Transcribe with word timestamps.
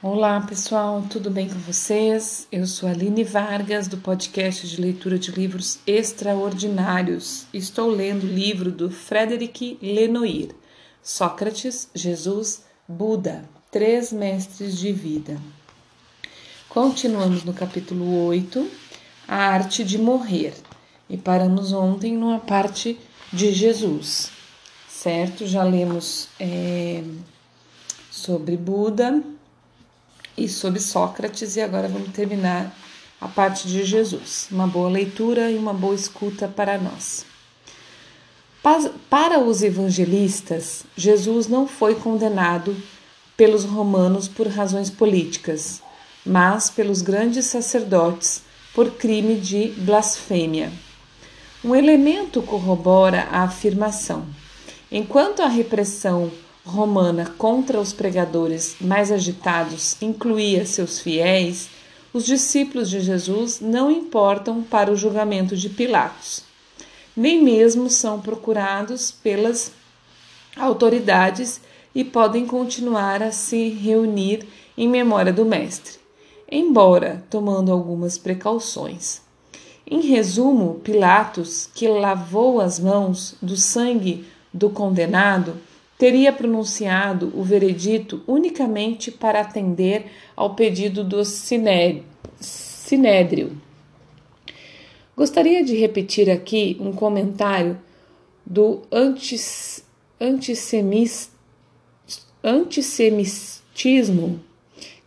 Olá 0.00 0.40
pessoal, 0.40 1.04
tudo 1.10 1.28
bem 1.32 1.48
com 1.48 1.58
vocês? 1.58 2.46
Eu 2.52 2.64
sou 2.64 2.88
Aline 2.88 3.24
Vargas 3.24 3.88
do 3.88 3.96
podcast 3.96 4.68
de 4.68 4.80
leitura 4.80 5.18
de 5.18 5.32
livros 5.32 5.80
extraordinários. 5.84 7.46
Estou 7.52 7.90
lendo 7.90 8.22
o 8.22 8.32
livro 8.32 8.70
do 8.70 8.88
Frederic 8.88 9.78
Lenoir, 9.82 10.54
Sócrates, 11.02 11.90
Jesus, 11.92 12.62
Buda, 12.86 13.44
Três 13.72 14.12
Mestres 14.12 14.78
de 14.78 14.92
Vida. 14.92 15.40
Continuamos 16.68 17.42
no 17.42 17.52
capítulo 17.52 18.26
8, 18.26 18.70
A 19.26 19.36
Arte 19.36 19.82
de 19.82 19.98
Morrer, 19.98 20.54
e 21.10 21.16
paramos 21.16 21.72
ontem 21.72 22.16
numa 22.16 22.38
parte 22.38 22.96
de 23.32 23.52
Jesus, 23.52 24.37
certo? 25.02 25.46
Já 25.46 25.62
lemos 25.62 26.28
é, 26.40 27.02
sobre 28.10 28.56
Buda 28.56 29.22
e 30.36 30.48
sobre 30.48 30.80
Sócrates, 30.80 31.54
e 31.56 31.60
agora 31.60 31.88
vamos 31.88 32.10
terminar 32.12 32.76
a 33.20 33.28
parte 33.28 33.68
de 33.68 33.84
Jesus. 33.84 34.48
Uma 34.50 34.66
boa 34.66 34.88
leitura 34.88 35.50
e 35.50 35.56
uma 35.56 35.72
boa 35.72 35.94
escuta 35.94 36.48
para 36.48 36.78
nós. 36.78 37.24
Para 39.08 39.38
os 39.38 39.62
evangelistas, 39.62 40.84
Jesus 40.96 41.46
não 41.46 41.66
foi 41.66 41.94
condenado 41.94 42.76
pelos 43.36 43.64
romanos 43.64 44.26
por 44.26 44.48
razões 44.48 44.90
políticas, 44.90 45.80
mas 46.26 46.68
pelos 46.68 47.02
grandes 47.02 47.46
sacerdotes 47.46 48.42
por 48.74 48.90
crime 48.92 49.36
de 49.36 49.68
blasfêmia. 49.78 50.72
Um 51.64 51.74
elemento 51.74 52.42
corrobora 52.42 53.28
a 53.30 53.44
afirmação. 53.44 54.26
Enquanto 54.90 55.42
a 55.42 55.48
repressão 55.48 56.30
romana 56.64 57.26
contra 57.36 57.78
os 57.78 57.92
pregadores 57.92 58.76
mais 58.80 59.12
agitados 59.12 60.00
incluía 60.00 60.64
seus 60.64 60.98
fiéis, 60.98 61.68
os 62.12 62.24
discípulos 62.24 62.88
de 62.88 63.00
Jesus 63.00 63.60
não 63.60 63.90
importam 63.90 64.62
para 64.62 64.90
o 64.90 64.96
julgamento 64.96 65.54
de 65.54 65.68
Pilatos, 65.68 66.42
nem 67.14 67.42
mesmo 67.42 67.90
são 67.90 68.18
procurados 68.18 69.10
pelas 69.10 69.72
autoridades 70.56 71.60
e 71.94 72.02
podem 72.02 72.46
continuar 72.46 73.22
a 73.22 73.30
se 73.30 73.68
reunir 73.68 74.46
em 74.76 74.88
memória 74.88 75.32
do 75.32 75.44
Mestre, 75.44 75.98
embora 76.50 77.22
tomando 77.28 77.70
algumas 77.70 78.16
precauções. 78.16 79.20
Em 79.86 80.00
resumo, 80.00 80.80
Pilatos, 80.82 81.68
que 81.74 81.86
lavou 81.88 82.58
as 82.60 82.78
mãos 82.78 83.34
do 83.42 83.56
sangue 83.56 84.24
do 84.58 84.68
condenado, 84.68 85.56
teria 85.96 86.32
pronunciado 86.32 87.32
o 87.34 87.44
veredito 87.44 88.20
unicamente 88.26 89.12
para 89.12 89.40
atender 89.40 90.06
ao 90.36 90.54
pedido 90.54 91.02
do 91.04 91.24
Sinédrio. 91.24 92.04
Gostaria 95.16 95.64
de 95.64 95.76
repetir 95.76 96.28
aqui 96.28 96.76
um 96.80 96.92
comentário 96.92 97.78
do 98.44 98.82
antis, 98.92 99.82
antissemitismo 102.42 104.40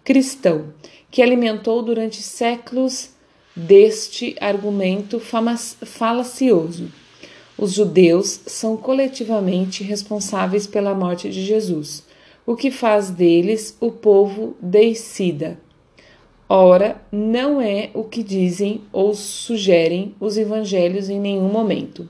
cristão, 0.03 0.73
que 1.09 1.21
alimentou 1.21 1.83
durante 1.83 2.21
séculos 2.21 3.11
deste 3.55 4.35
argumento 4.39 5.19
falacioso 5.19 6.91
os 7.61 7.73
judeus 7.73 8.41
são 8.47 8.75
coletivamente 8.75 9.83
responsáveis 9.83 10.65
pela 10.65 10.95
morte 10.95 11.29
de 11.29 11.45
Jesus, 11.45 12.03
o 12.43 12.55
que 12.55 12.71
faz 12.71 13.11
deles 13.11 13.77
o 13.79 13.91
povo 13.91 14.55
deicida. 14.59 15.59
Ora, 16.49 16.99
não 17.11 17.61
é 17.61 17.91
o 17.93 18.03
que 18.03 18.23
dizem 18.23 18.81
ou 18.91 19.13
sugerem 19.13 20.15
os 20.19 20.39
evangelhos 20.39 21.07
em 21.07 21.19
nenhum 21.19 21.49
momento. 21.49 22.09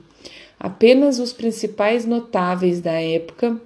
Apenas 0.58 1.18
os 1.18 1.34
principais 1.34 2.06
notáveis 2.06 2.80
da 2.80 2.92
época 2.92 3.60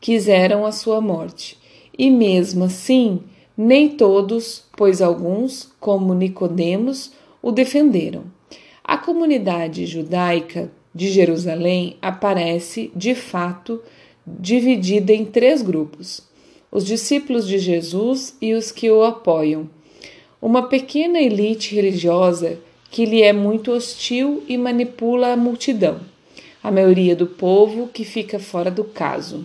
quiseram 0.00 0.66
a 0.66 0.72
sua 0.72 1.00
morte. 1.00 1.56
E 1.96 2.10
mesmo 2.10 2.64
assim, 2.64 3.20
nem 3.56 3.90
todos, 3.90 4.64
pois 4.76 5.00
alguns, 5.00 5.72
como 5.78 6.12
Nicodemos, 6.12 7.12
o 7.40 7.52
defenderam. 7.52 8.35
A 8.88 8.96
comunidade 8.96 9.84
judaica 9.84 10.70
de 10.94 11.10
Jerusalém 11.10 11.96
aparece, 12.00 12.92
de 12.94 13.16
fato, 13.16 13.82
dividida 14.24 15.12
em 15.12 15.24
três 15.24 15.60
grupos: 15.60 16.22
os 16.70 16.86
discípulos 16.86 17.48
de 17.48 17.58
Jesus 17.58 18.36
e 18.40 18.54
os 18.54 18.70
que 18.70 18.88
o 18.88 19.02
apoiam. 19.02 19.68
Uma 20.40 20.68
pequena 20.68 21.18
elite 21.18 21.74
religiosa 21.74 22.60
que 22.88 23.04
lhe 23.04 23.24
é 23.24 23.32
muito 23.32 23.72
hostil 23.72 24.44
e 24.46 24.56
manipula 24.56 25.32
a 25.32 25.36
multidão, 25.36 25.98
a 26.62 26.70
maioria 26.70 27.16
do 27.16 27.26
povo 27.26 27.88
que 27.88 28.04
fica 28.04 28.38
fora 28.38 28.70
do 28.70 28.84
caso. 28.84 29.44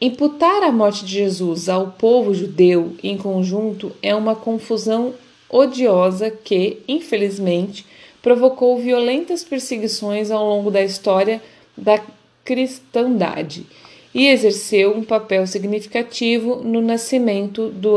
Imputar 0.00 0.64
a 0.64 0.72
morte 0.72 1.04
de 1.04 1.12
Jesus 1.12 1.68
ao 1.68 1.92
povo 1.92 2.34
judeu 2.34 2.96
em 3.04 3.16
conjunto 3.16 3.92
é 4.02 4.12
uma 4.12 4.34
confusão 4.34 5.14
odiosa 5.52 6.30
que, 6.30 6.82
infelizmente, 6.88 7.86
provocou 8.22 8.78
violentas 8.78 9.44
perseguições 9.44 10.30
ao 10.30 10.48
longo 10.48 10.70
da 10.70 10.82
história 10.82 11.42
da 11.76 12.02
cristandade 12.42 13.66
e 14.14 14.26
exerceu 14.28 14.96
um 14.96 15.04
papel 15.04 15.46
significativo 15.46 16.56
no 16.56 16.80
nascimento 16.80 17.68
do 17.68 17.96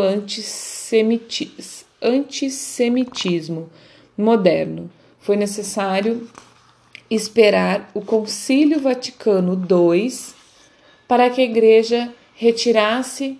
antissemitismo 2.01 3.69
moderno. 4.17 4.91
Foi 5.19 5.37
necessário 5.37 6.27
esperar 7.09 7.89
o 7.93 8.01
Concílio 8.01 8.79
Vaticano 8.79 9.53
II 9.53 10.11
para 11.07 11.29
que 11.29 11.39
a 11.41 11.45
Igreja 11.45 12.11
retirasse 12.33 13.37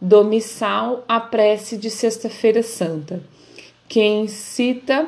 do 0.00 0.22
missal 0.24 1.04
a 1.08 1.18
prece 1.18 1.76
de 1.76 1.90
Sexta-feira 1.90 2.62
Santa 2.62 3.22
que 3.88 4.02
incita 4.02 5.06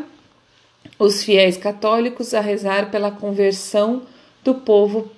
os 0.98 1.22
fiéis 1.22 1.56
católicos 1.56 2.34
a 2.34 2.40
rezar 2.40 2.90
pela 2.90 3.10
conversão 3.10 4.02
do 4.42 4.54
povo 4.54 5.10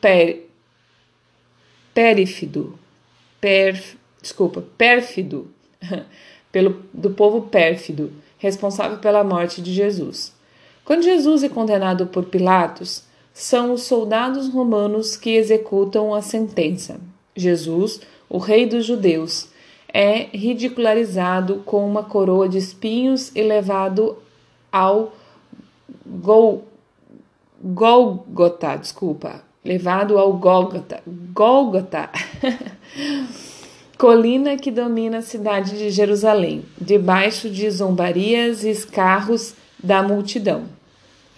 pérfido, 1.95 2.79
per, 3.41 3.83
desculpa, 4.21 4.65
pérfido, 4.77 5.51
pelo, 6.53 6.83
do 6.93 7.11
povo 7.11 7.43
pérfido, 7.43 8.13
responsável 8.39 8.99
pela 8.99 9.23
morte 9.23 9.63
de 9.63 9.73
Jesus. 9.73 10.33
Quando 10.85 11.03
Jesus 11.03 11.43
é 11.45 11.49
condenado 11.49 12.07
por 12.07 12.25
Pilatos, 12.25 13.05
são 13.33 13.73
os 13.73 13.83
soldados 13.83 14.49
romanos 14.49 15.17
que 15.17 15.31
executam 15.31 16.13
a 16.15 16.21
sentença. 16.21 17.01
Jesus, 17.37 18.01
o 18.29 18.39
rei 18.39 18.67
dos 18.67 18.85
judeus, 18.85 19.49
é 19.93 20.29
ridicularizado 20.33 21.63
com 21.67 21.87
uma 21.87 22.03
coroa 22.03 22.49
de 22.49 22.59
espinhos 22.59 23.31
e 23.35 23.43
levado 23.43 24.19
ao 24.71 25.13
Gol, 26.07 26.67
Golgota, 27.63 28.77
desculpa, 28.77 29.43
levado 29.65 30.19
ao 30.19 30.33
Golgota, 30.33 31.03
Golgota, 31.35 32.09
colina 33.99 34.57
que 34.57 34.71
domina 34.71 35.19
a 35.19 35.23
cidade 35.23 35.77
de 35.77 35.91
Jerusalém, 35.91 36.65
debaixo 36.81 37.51
de 37.51 37.71
zombarias 37.71 38.65
e 38.65 38.71
escarros 38.71 39.55
da 39.83 40.03
multidão. 40.03 40.65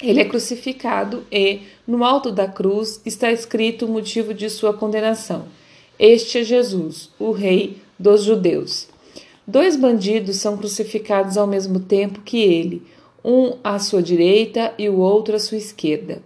Ele 0.00 0.20
é 0.20 0.24
crucificado 0.24 1.24
e, 1.30 1.62
no 1.86 2.04
alto 2.04 2.30
da 2.30 2.46
cruz, 2.46 3.00
está 3.04 3.30
escrito 3.32 3.86
o 3.86 3.88
motivo 3.88 4.32
de 4.32 4.48
sua 4.48 4.72
condenação. 4.72 5.46
Este 5.98 6.38
é 6.38 6.44
Jesus, 6.44 7.10
o 7.18 7.30
Rei 7.30 7.81
dos 8.02 8.24
judeus. 8.24 8.88
Dois 9.46 9.76
bandidos 9.76 10.36
são 10.36 10.56
crucificados 10.56 11.36
ao 11.36 11.46
mesmo 11.46 11.78
tempo 11.78 12.20
que 12.20 12.38
ele, 12.38 12.82
um 13.24 13.56
à 13.62 13.78
sua 13.78 14.02
direita 14.02 14.74
e 14.76 14.88
o 14.88 14.98
outro 14.98 15.36
à 15.36 15.38
sua 15.38 15.56
esquerda. 15.56 16.20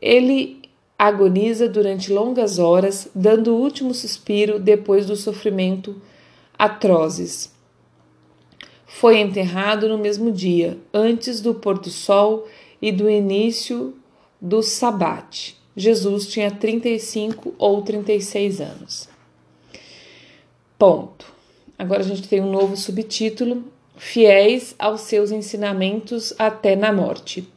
Ele 0.00 0.60
agoniza 0.98 1.66
durante 1.66 2.12
longas 2.12 2.58
horas, 2.58 3.08
dando 3.14 3.54
o 3.54 3.60
último 3.60 3.94
suspiro 3.94 4.58
depois 4.58 5.06
do 5.06 5.16
sofrimento 5.16 5.96
atrozes. 6.58 7.50
Foi 8.86 9.18
enterrado 9.18 9.88
no 9.88 9.96
mesmo 9.96 10.30
dia, 10.30 10.76
antes 10.92 11.40
do 11.40 11.54
pôr 11.54 11.78
do 11.78 11.90
sol 11.90 12.46
e 12.82 12.92
do 12.92 13.08
início 13.08 13.94
do 14.40 14.62
sabate. 14.62 15.56
Jesus 15.76 16.26
tinha 16.26 16.50
35 16.50 17.54
ou 17.56 17.80
36 17.82 18.60
anos. 18.60 19.17
Ponto. 20.78 21.26
Agora 21.76 22.02
a 22.02 22.04
gente 22.04 22.28
tem 22.28 22.40
um 22.40 22.52
novo 22.52 22.76
subtítulo: 22.76 23.64
Fiéis 23.96 24.76
aos 24.78 25.00
seus 25.00 25.32
ensinamentos 25.32 26.32
até 26.38 26.76
na 26.76 26.92
morte. 26.92 27.48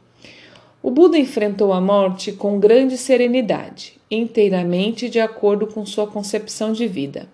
O 0.82 0.90
Buda 0.90 1.20
enfrentou 1.20 1.72
a 1.72 1.80
morte 1.80 2.32
com 2.32 2.60
grande 2.60 2.98
serenidade, 2.98 3.94
inteiramente 4.10 5.08
de 5.08 5.20
acordo 5.20 5.68
com 5.68 5.86
sua 5.86 6.08
concepção 6.08 6.74
de 6.74 6.88
vida. 6.88 7.30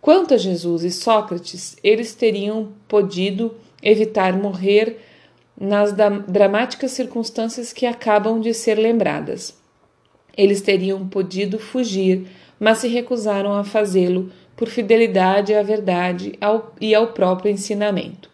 Quanto 0.00 0.32
a 0.32 0.38
Jesus 0.38 0.82
e 0.84 0.90
Sócrates, 0.90 1.76
eles 1.84 2.14
teriam 2.14 2.72
podido 2.88 3.54
evitar 3.82 4.32
morrer 4.32 4.98
nas 5.54 5.92
dramáticas 6.26 6.92
circunstâncias 6.92 7.74
que 7.74 7.84
acabam 7.84 8.40
de 8.40 8.54
ser 8.54 8.76
lembradas. 8.76 9.54
Eles 10.34 10.62
teriam 10.62 11.06
podido 11.06 11.58
fugir, 11.58 12.26
mas 12.58 12.78
se 12.78 12.88
recusaram 12.88 13.52
a 13.52 13.62
fazê-lo 13.62 14.32
por 14.60 14.68
fidelidade 14.68 15.54
à 15.54 15.62
verdade 15.62 16.38
e 16.78 16.94
ao 16.94 17.06
próprio 17.14 17.50
ensinamento. 17.50 18.28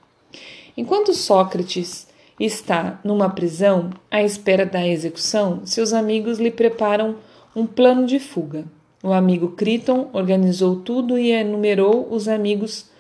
Enquanto 0.77 1.15
Sócrates 1.15 2.09
está 2.39 2.99
numa 3.05 3.31
prisão 3.31 3.91
à 4.11 4.21
espera 4.25 4.67
da 4.67 4.85
execução, 4.85 5.65
seus 5.65 5.93
amigos 5.93 6.41
lhe 6.41 6.51
preparam 6.51 7.15
um 7.55 7.65
plano 7.65 8.05
de 8.05 8.19
fuga. 8.19 8.65
O 9.05 9.13
amigo 9.13 9.51
Criton 9.53 10.11
organizou 10.13 10.81
tudo 10.81 11.17
e 11.17 11.31
enumerou 11.31 12.09
os 12.11 12.27
amigos 12.27 12.91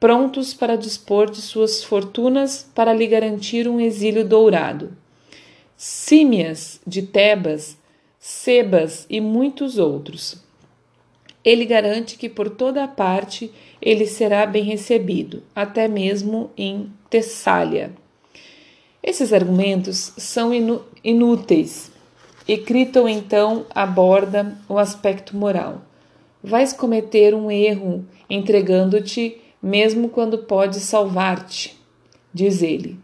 prontos 0.00 0.52
para 0.52 0.74
dispor 0.74 1.30
de 1.30 1.40
suas 1.40 1.84
fortunas 1.84 2.68
para 2.74 2.92
lhe 2.92 3.06
garantir 3.06 3.68
um 3.68 3.78
exílio 3.78 4.26
dourado. 4.26 4.90
Símias 5.76 6.80
de 6.84 7.02
Tebas, 7.02 7.78
Sebas 8.18 9.06
e 9.08 9.20
muitos 9.20 9.78
outros. 9.78 10.42
Ele 11.44 11.64
garante 11.64 12.16
que 12.16 12.28
por 12.28 12.50
toda 12.50 12.84
a 12.84 12.88
parte 12.88 13.50
ele 13.80 14.06
será 14.06 14.46
bem 14.46 14.62
recebido, 14.62 15.42
até 15.54 15.88
mesmo 15.88 16.50
em 16.56 16.92
Tessália. 17.10 17.92
Esses 19.02 19.32
argumentos 19.32 20.12
são 20.16 20.52
inúteis 21.02 21.90
e 22.46 22.56
Criton 22.56 23.08
então 23.08 23.66
aborda 23.74 24.56
o 24.68 24.78
aspecto 24.78 25.36
moral. 25.36 25.82
Vais 26.42 26.72
cometer 26.72 27.34
um 27.34 27.50
erro 27.50 28.04
entregando-te, 28.28 29.36
mesmo 29.62 30.08
quando 30.08 30.38
pode 30.38 30.80
salvar-te, 30.80 31.78
diz 32.32 32.62
ele. 32.62 32.98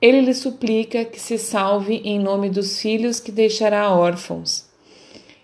Ele 0.00 0.20
lhe 0.22 0.34
suplica 0.34 1.04
que 1.04 1.20
se 1.20 1.38
salve 1.38 1.96
em 2.04 2.18
nome 2.18 2.48
dos 2.48 2.80
filhos 2.80 3.20
que 3.20 3.30
deixará 3.30 3.90
órfãos. 3.94 4.69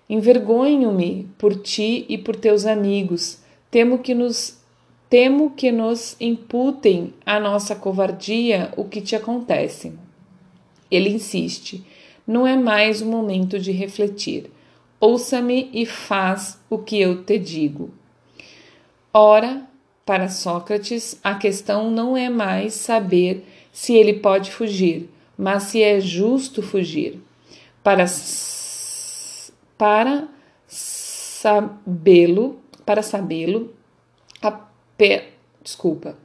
Envergonho-me 0.09 1.29
por 1.37 1.55
ti 1.57 2.05
e 2.09 2.17
por 2.17 2.37
teus 2.37 2.65
amigos. 2.67 3.41
Temo 3.71 3.99
que 3.99 4.15
nos 4.15 4.57
Temo 5.09 5.51
que 5.51 5.71
nos 5.71 6.17
imputem 6.21 7.15
a 7.25 7.39
nossa 7.39 7.77
covardia 7.77 8.73
o 8.77 8.85
que 8.85 9.01
te 9.01 9.15
acontece. 9.15 9.93
Ele 10.91 11.11
insiste: 11.11 11.85
não 12.27 12.45
é 12.45 12.57
mais 12.57 13.01
o 13.01 13.07
momento 13.07 13.59
de 13.59 13.71
refletir. 13.71 14.51
Ouça-me 14.99 15.71
e 15.73 15.87
faz 15.87 16.59
o 16.69 16.79
que 16.79 17.01
eu 17.01 17.23
te 17.23 17.39
digo. 17.39 17.91
Ora, 19.15 19.63
para 20.05 20.29
Sócrates, 20.29 21.21
a 21.23 21.35
questão 21.35 21.91
não 21.91 22.17
é 22.17 22.29
mais 22.29 22.75
saber 22.75 23.47
se 23.73 23.95
ele 23.95 24.15
pode 24.15 24.51
fugir, 24.51 25.09
mas 25.39 25.65
se 25.65 25.83
é 25.83 26.01
justo 26.01 26.63
fugir. 26.63 27.21
Para, 27.83 28.07
para 29.77 30.29
sabê-lo, 30.67 32.59
para 32.85 33.03
sabê-lo. 33.03 33.75
Desculpa. 35.63 36.17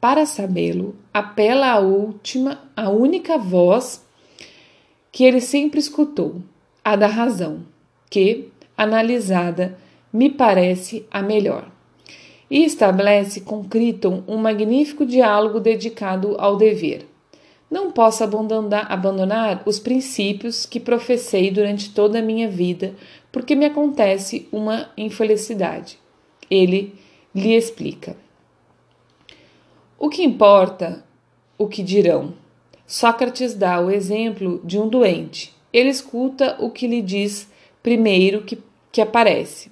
Para 0.00 0.24
sabê-lo, 0.24 0.94
apela 1.12 1.72
à 1.72 1.80
última, 1.80 2.62
à 2.76 2.88
única 2.88 3.36
voz 3.36 4.06
que 5.10 5.24
ele 5.24 5.40
sempre 5.40 5.80
escutou, 5.80 6.36
a 6.84 6.94
da 6.94 7.08
razão, 7.08 7.64
que, 8.08 8.48
analisada, 8.76 9.76
me 10.12 10.30
parece 10.30 11.04
a 11.10 11.20
melhor. 11.20 11.68
E 12.48 12.64
estabelece 12.64 13.40
com 13.40 13.64
Criton 13.64 14.22
um 14.28 14.36
magnífico 14.36 15.04
diálogo 15.04 15.58
dedicado 15.58 16.36
ao 16.38 16.56
dever. 16.56 17.04
Não 17.70 17.90
posso 17.90 18.24
abandonar, 18.24 19.62
os 19.66 19.78
princípios 19.78 20.64
que 20.64 20.80
professei 20.80 21.50
durante 21.50 21.92
toda 21.92 22.18
a 22.18 22.22
minha 22.22 22.48
vida, 22.48 22.94
porque 23.30 23.54
me 23.54 23.66
acontece 23.66 24.48
uma 24.50 24.90
infelicidade. 24.96 25.98
Ele 26.50 26.94
lhe 27.34 27.54
explica. 27.54 28.16
O 29.98 30.08
que 30.08 30.22
importa 30.22 31.04
o 31.58 31.66
que 31.66 31.82
dirão? 31.82 32.34
Sócrates 32.86 33.54
dá 33.54 33.80
o 33.80 33.90
exemplo 33.90 34.62
de 34.64 34.78
um 34.78 34.88
doente. 34.88 35.54
Ele 35.72 35.90
escuta 35.90 36.56
o 36.58 36.70
que 36.70 36.86
lhe 36.86 37.02
diz 37.02 37.50
primeiro 37.82 38.42
que, 38.42 38.58
que 38.90 39.00
aparece, 39.00 39.70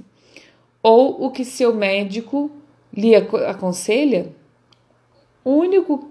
ou 0.83 1.25
o 1.25 1.31
que 1.31 1.45
seu 1.45 1.75
médico 1.75 2.51
lhe 2.93 3.15
aconselha. 3.15 4.33
O 5.45 5.53
único, 5.53 6.11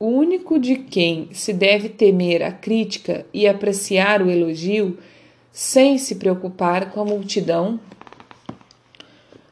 o 0.00 0.06
único 0.06 0.58
de 0.58 0.76
quem 0.76 1.28
se 1.32 1.52
deve 1.52 1.90
temer 1.90 2.42
a 2.42 2.50
crítica 2.50 3.26
e 3.34 3.46
apreciar 3.46 4.22
o 4.22 4.30
elogio, 4.30 4.98
sem 5.52 5.98
se 5.98 6.14
preocupar 6.14 6.90
com 6.90 7.02
a 7.02 7.04
multidão, 7.04 7.78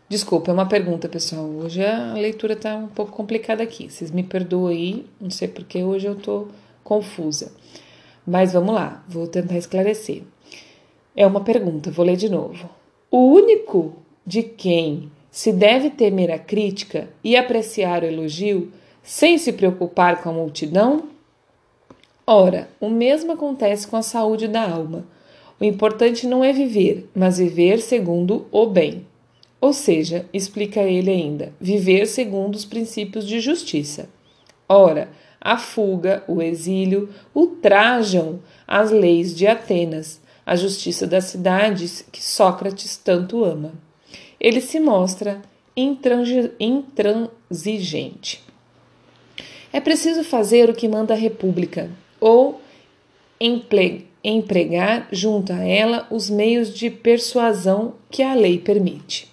Desculpa, 0.09 0.51
é 0.51 0.55
uma 0.55 0.67
pergunta, 0.67 1.07
pessoal. 1.07 1.45
Hoje 1.45 1.85
a 1.85 2.15
leitura 2.15 2.57
tá 2.57 2.75
um 2.77 2.89
pouco 2.89 3.13
complicada 3.13 3.63
aqui. 3.63 3.91
Vocês 3.91 4.11
me 4.11 4.23
perdoem 4.23 4.75
aí, 4.75 5.07
não 5.21 5.29
sei 5.29 5.49
porque 5.49 5.85
hoje 5.85 6.07
eu 6.07 6.17
tô 6.17 6.49
confusa. 6.83 7.53
Mas 8.27 8.55
vamos 8.55 8.75
lá, 8.75 9.05
vou 9.07 9.27
tentar 9.27 9.59
esclarecer. 9.59 10.23
É 11.15 11.27
uma 11.27 11.43
pergunta, 11.43 11.91
vou 11.91 12.07
ler 12.07 12.17
de 12.17 12.31
novo. 12.31 12.71
O 13.11 13.35
único 13.35 13.97
de 14.25 14.43
quem 14.43 15.13
se 15.31 15.53
deve 15.53 15.91
temer 15.91 16.31
a 16.31 16.39
crítica 16.39 17.11
e 17.23 17.37
apreciar 17.37 18.03
o 18.03 18.07
elogio 18.07 18.73
sem 19.09 19.37
se 19.39 19.55
preocupar 19.55 20.23
com 20.23 20.29
a 20.29 20.33
multidão? 20.35 21.05
Ora, 22.27 22.69
o 22.79 22.91
mesmo 22.91 23.33
acontece 23.33 23.89
com 23.89 23.97
a 23.97 24.03
saúde 24.03 24.47
da 24.47 24.71
alma. 24.71 25.07
O 25.59 25.65
importante 25.65 26.27
não 26.27 26.45
é 26.45 26.53
viver, 26.53 27.09
mas 27.15 27.39
viver 27.39 27.81
segundo 27.81 28.47
o 28.53 28.67
bem. 28.67 29.07
Ou 29.63 29.73
seja, 29.73 30.27
explica 30.31 30.83
ele 30.83 31.11
ainda, 31.11 31.55
viver 31.59 32.05
segundo 32.05 32.55
os 32.55 32.67
princípios 32.67 33.27
de 33.27 33.41
justiça. 33.41 34.11
Ora, 34.69 35.09
a 35.41 35.57
fuga, 35.57 36.23
o 36.29 36.43
exílio, 36.43 37.09
ultrajam 37.35 38.41
as 38.67 38.91
leis 38.91 39.35
de 39.35 39.47
Atenas, 39.47 40.21
a 40.45 40.55
justiça 40.55 41.07
das 41.07 41.25
cidades 41.25 42.05
que 42.13 42.23
Sócrates 42.23 42.99
tanto 42.99 43.43
ama. 43.43 43.73
Ele 44.39 44.61
se 44.61 44.79
mostra 44.79 45.41
intransigente. 45.75 48.47
É 49.73 49.81
preciso 49.81 50.25
fazer 50.25 50.71
o 50.71 50.75
que 50.75 50.89
manda 50.89 51.15
a 51.15 51.17
República, 51.17 51.91
ou 52.21 52.61
empregar 54.25 55.09
junto 55.13 55.53
a 55.53 55.63
ela 55.63 56.07
os 56.11 56.29
meios 56.31 56.75
de 56.75 56.91
persuasão 56.91 57.95
que 58.11 58.23
a 58.23 58.35
lei 58.35 58.59
permite. 58.59 59.29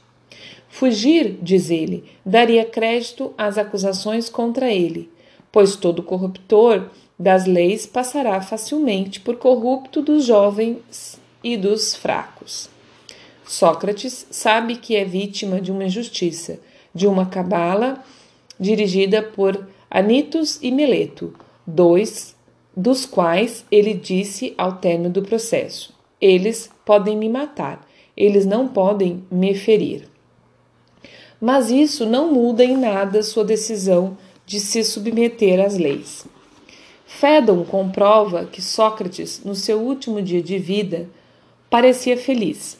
Fugir, 0.69 1.39
diz 1.41 1.69
ele, 1.69 2.03
daria 2.25 2.65
crédito 2.65 3.33
às 3.37 3.57
acusações 3.57 4.29
contra 4.29 4.71
ele, 4.71 5.09
pois 5.51 5.77
todo 5.77 6.03
corruptor 6.03 6.89
das 7.17 7.45
leis 7.45 7.85
passará 7.85 8.41
facilmente 8.41 9.21
por 9.21 9.37
corrupto 9.37 10.01
dos 10.01 10.25
jovens 10.25 11.17
e 11.41 11.55
dos 11.55 11.95
fracos. 11.95 12.69
Sócrates 13.45 14.27
sabe 14.29 14.75
que 14.75 14.97
é 14.97 15.05
vítima 15.05 15.61
de 15.61 15.71
uma 15.71 15.85
injustiça, 15.85 16.59
de 16.93 17.07
uma 17.07 17.25
cabala 17.25 18.03
dirigida 18.59 19.21
por 19.21 19.65
Anitus 19.89 20.59
e 20.61 20.71
Meleto, 20.71 21.33
dois 21.65 22.35
dos 22.75 23.05
quais 23.05 23.65
ele 23.71 23.93
disse 23.93 24.53
ao 24.57 24.73
término 24.73 25.09
do 25.09 25.21
processo: 25.21 25.93
Eles 26.19 26.69
podem 26.85 27.17
me 27.17 27.29
matar, 27.29 27.87
eles 28.15 28.45
não 28.45 28.67
podem 28.67 29.23
me 29.31 29.55
ferir 29.55 30.15
mas 31.39 31.69
isso 31.69 32.05
não 32.05 32.31
muda 32.31 32.63
em 32.63 32.77
nada 32.77 33.21
sua 33.21 33.43
decisão 33.43 34.17
de 34.45 34.59
se 34.59 34.83
submeter 34.83 35.63
às 35.63 35.77
leis. 35.77 36.25
Fédon 37.05 37.63
comprova 37.63 38.45
que 38.45 38.61
Sócrates, 38.61 39.41
no 39.43 39.55
seu 39.55 39.79
último 39.79 40.21
dia 40.21 40.41
de 40.41 40.57
vida, 40.57 41.07
parecia 41.69 42.17
feliz, 42.17 42.77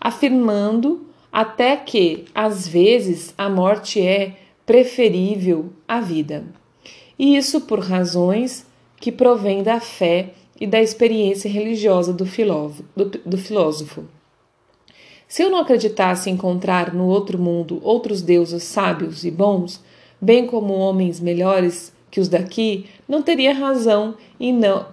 afirmando 0.00 1.06
até 1.30 1.76
que, 1.76 2.24
às 2.34 2.66
vezes, 2.66 3.34
a 3.36 3.48
morte 3.48 4.00
é 4.00 4.36
preferível 4.68 5.70
à 5.88 5.98
vida. 5.98 6.44
E 7.18 7.38
isso 7.38 7.62
por 7.62 7.80
razões 7.80 8.66
que 8.98 9.10
provêm 9.10 9.62
da 9.62 9.80
fé 9.80 10.34
e 10.60 10.66
da 10.66 10.78
experiência 10.78 11.50
religiosa 11.50 12.12
do 12.12 13.38
filósofo. 13.38 14.04
Se 15.26 15.42
eu 15.42 15.48
não 15.48 15.60
acreditasse 15.60 16.28
encontrar 16.28 16.92
no 16.92 17.06
outro 17.06 17.38
mundo 17.38 17.80
outros 17.82 18.20
deuses 18.20 18.62
sábios 18.62 19.24
e 19.24 19.30
bons, 19.30 19.82
bem 20.20 20.46
como 20.46 20.74
homens 20.74 21.18
melhores 21.18 21.90
que 22.10 22.20
os 22.20 22.28
daqui, 22.28 22.84
não 23.08 23.22
teria 23.22 23.54
razão 23.54 24.16
não 24.38 24.86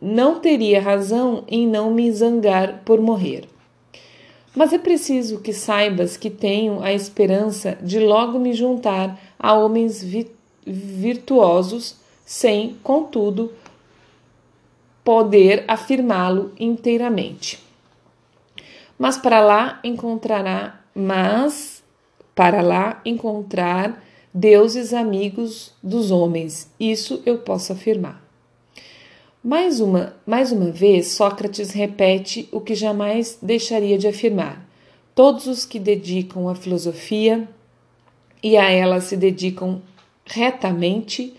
não 0.00 0.40
teria 0.40 0.80
razão 0.80 1.44
em 1.46 1.66
não 1.66 1.92
me 1.92 2.10
zangar 2.10 2.82
por 2.84 3.00
morrer. 3.00 3.51
Mas 4.54 4.72
é 4.72 4.78
preciso 4.78 5.40
que 5.40 5.52
saibas 5.52 6.16
que 6.16 6.28
tenho 6.28 6.82
a 6.82 6.92
esperança 6.92 7.78
de 7.80 7.98
logo 7.98 8.38
me 8.38 8.52
juntar 8.52 9.18
a 9.38 9.54
homens 9.54 10.02
vi 10.02 10.30
virtuosos, 10.64 11.96
sem, 12.24 12.76
contudo, 12.84 13.52
poder 15.02 15.64
afirmá-lo 15.66 16.52
inteiramente. 16.58 17.58
Mas 18.96 19.18
para 19.18 19.40
lá 19.40 19.80
encontrará, 19.82 20.80
mas 20.94 21.82
para 22.34 22.62
lá 22.62 23.00
encontrar 23.04 24.00
deuses 24.32 24.94
amigos 24.94 25.74
dos 25.82 26.12
homens. 26.12 26.70
Isso 26.78 27.20
eu 27.26 27.38
posso 27.38 27.72
afirmar. 27.72 28.22
Mais 29.44 29.80
uma, 29.80 30.14
mais 30.24 30.52
uma 30.52 30.70
vez, 30.70 31.08
Sócrates 31.08 31.72
repete 31.72 32.48
o 32.52 32.60
que 32.60 32.76
jamais 32.76 33.36
deixaria 33.42 33.98
de 33.98 34.06
afirmar. 34.06 34.64
Todos 35.16 35.48
os 35.48 35.64
que 35.64 35.80
dedicam 35.80 36.48
à 36.48 36.54
filosofia 36.54 37.48
e 38.40 38.56
a 38.56 38.70
ela 38.70 39.00
se 39.00 39.16
dedicam 39.16 39.82
retamente, 40.24 41.34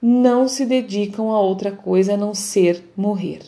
não 0.00 0.46
se 0.46 0.64
dedicam 0.64 1.32
a 1.32 1.40
outra 1.40 1.72
coisa 1.72 2.14
a 2.14 2.16
não 2.16 2.32
ser 2.32 2.80
morrer. 2.96 3.40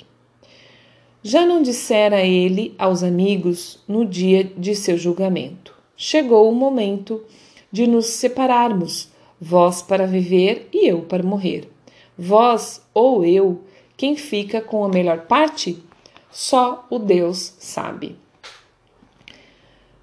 Já 1.23 1.47
não 1.47 1.63
dissera 1.63 2.21
ele 2.23 2.75
aos 2.77 3.05
amigos 3.05 3.79
no 3.87 4.05
dia 4.05 4.43
de 4.43 4.75
seu 4.75 4.99
julgamento: 4.99 5.73
Chegou 5.97 6.51
o 6.51 6.55
momento 6.55 7.23
de 7.71 7.87
nos 7.87 8.07
separarmos, 8.07 9.09
vós 9.41 9.83
para 9.83 10.05
viver 10.05 10.69
e 10.73 10.89
eu 10.89 11.03
para 11.03 11.23
morrer. 11.23 11.71
Vós 12.19 12.83
ou 12.93 13.25
eu 13.25 13.61
quem 13.99 14.17
fica 14.17 14.63
com 14.63 14.85
a 14.85 14.89
melhor 14.89 15.27
parte? 15.27 15.83
Só 16.31 16.87
o 16.89 17.01
Deus 17.01 17.55
sabe. 17.59 18.17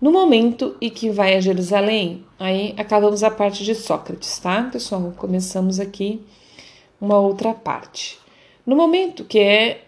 No 0.01 0.11
momento 0.11 0.75
em 0.81 0.89
que 0.89 1.09
vai 1.09 1.33
a 1.33 1.39
Jerusalém, 1.39 2.25
aí 2.37 2.75
acabamos 2.77 3.23
a 3.23 3.31
parte 3.31 3.63
de 3.63 3.73
Sócrates, 3.73 4.37
tá, 4.37 4.63
pessoal? 4.63 5.13
Começamos 5.15 5.79
aqui 5.79 6.21
uma 6.99 7.17
outra 7.17 7.53
parte. 7.53 8.19
No 8.65 8.75
momento 8.75 9.23
que 9.23 9.39
é 9.39 9.85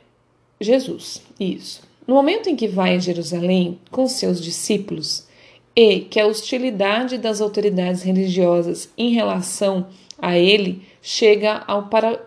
Jesus, 0.60 1.22
isso. 1.38 1.84
No 2.08 2.16
momento 2.16 2.50
em 2.50 2.56
que 2.56 2.68
vai 2.68 2.96
a 2.96 3.00
Jerusalém 3.00 3.78
com 3.92 4.08
seus 4.08 4.42
discípulos 4.42 5.28
e 5.76 6.00
que 6.00 6.18
a 6.18 6.26
hostilidade 6.26 7.18
das 7.18 7.42
autoridades 7.42 8.04
religiosas 8.04 8.90
em 8.98 9.10
relação 9.10 9.88
a 10.18 10.38
ele 10.38 10.82
chega 11.02 11.64
ao 11.68 11.90
para, 11.90 12.26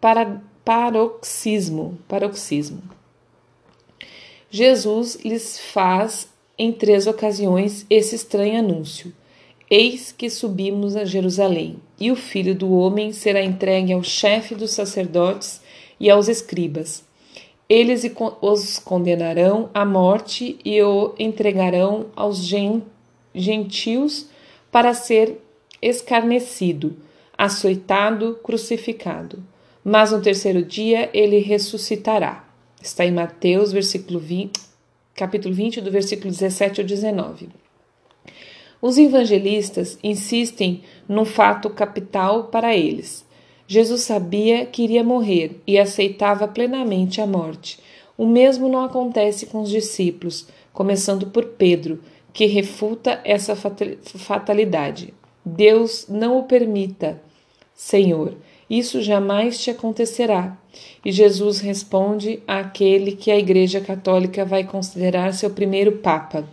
para, 0.00 0.42
paroxismo, 0.66 1.96
paroxismo. 2.08 2.82
Jesus 4.50 5.16
lhes 5.24 5.60
faz 5.60 6.28
em 6.58 6.72
três 6.72 7.06
ocasiões 7.06 7.86
esse 7.88 8.16
estranho 8.16 8.58
anúncio: 8.58 9.14
Eis 9.70 10.10
que 10.10 10.28
subimos 10.28 10.96
a 10.96 11.04
Jerusalém, 11.04 11.76
e 12.00 12.10
o 12.10 12.16
filho 12.16 12.52
do 12.52 12.72
homem 12.72 13.12
será 13.12 13.40
entregue 13.40 13.92
ao 13.92 14.02
chefe 14.02 14.56
dos 14.56 14.72
sacerdotes 14.72 15.60
e 16.00 16.10
aos 16.10 16.26
escribas. 16.26 17.04
Eles 17.68 18.02
os 18.40 18.80
condenarão 18.80 19.70
à 19.72 19.84
morte 19.84 20.58
e 20.64 20.82
o 20.82 21.14
entregarão 21.16 22.06
aos 22.16 22.44
gentios 23.32 24.26
para 24.72 24.94
ser 24.94 25.40
escarnecido, 25.80 26.96
açoitado, 27.38 28.40
crucificado 28.42 29.44
mas 29.88 30.10
no 30.10 30.20
terceiro 30.20 30.64
dia 30.64 31.08
ele 31.14 31.38
ressuscitará. 31.38 32.44
Está 32.82 33.06
em 33.06 33.12
Mateus, 33.12 33.70
versículo 33.70 34.18
20, 34.18 34.58
capítulo 35.14 35.54
20, 35.54 35.80
do 35.80 35.92
versículo 35.92 36.28
17 36.28 36.80
ao 36.80 36.86
19. 36.88 37.50
Os 38.82 38.98
evangelistas 38.98 39.96
insistem 40.02 40.82
num 41.08 41.24
fato 41.24 41.70
capital 41.70 42.48
para 42.48 42.76
eles. 42.76 43.24
Jesus 43.68 44.00
sabia 44.00 44.66
que 44.66 44.82
iria 44.82 45.04
morrer 45.04 45.62
e 45.64 45.78
aceitava 45.78 46.48
plenamente 46.48 47.20
a 47.20 47.26
morte. 47.26 47.78
O 48.18 48.26
mesmo 48.26 48.68
não 48.68 48.84
acontece 48.84 49.46
com 49.46 49.62
os 49.62 49.70
discípulos, 49.70 50.48
começando 50.72 51.28
por 51.28 51.44
Pedro, 51.44 52.02
que 52.32 52.46
refuta 52.46 53.20
essa 53.24 53.54
fatalidade. 53.54 55.14
Deus 55.44 56.06
não 56.08 56.40
o 56.40 56.42
permita, 56.42 57.22
Senhor. 57.72 58.34
Isso 58.68 59.00
jamais 59.00 59.58
te 59.58 59.70
acontecerá. 59.70 60.58
E 61.04 61.12
Jesus 61.12 61.60
responde 61.60 62.42
àquele 62.46 63.12
que 63.12 63.30
a 63.30 63.38
Igreja 63.38 63.80
Católica 63.80 64.44
vai 64.44 64.64
considerar 64.64 65.32
seu 65.32 65.50
primeiro 65.50 65.98
Papa: 65.98 66.48